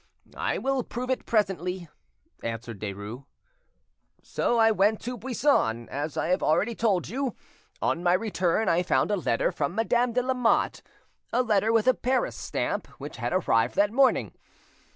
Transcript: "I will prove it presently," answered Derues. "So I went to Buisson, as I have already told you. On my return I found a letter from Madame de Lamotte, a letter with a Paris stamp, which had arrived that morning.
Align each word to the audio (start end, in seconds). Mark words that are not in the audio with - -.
"I 0.35 0.57
will 0.57 0.81
prove 0.83 1.11
it 1.11 1.27
presently," 1.27 1.87
answered 2.41 2.79
Derues. 2.79 3.23
"So 4.23 4.57
I 4.57 4.71
went 4.71 4.99
to 5.01 5.15
Buisson, 5.15 5.87
as 5.89 6.17
I 6.17 6.29
have 6.29 6.41
already 6.41 6.73
told 6.73 7.07
you. 7.07 7.35
On 7.83 8.01
my 8.01 8.13
return 8.13 8.67
I 8.67 8.81
found 8.81 9.11
a 9.11 9.15
letter 9.15 9.51
from 9.51 9.75
Madame 9.75 10.13
de 10.13 10.23
Lamotte, 10.23 10.81
a 11.31 11.43
letter 11.43 11.71
with 11.71 11.85
a 11.85 11.93
Paris 11.93 12.35
stamp, 12.35 12.87
which 12.99 13.17
had 13.17 13.31
arrived 13.31 13.75
that 13.75 13.91
morning. 13.93 14.31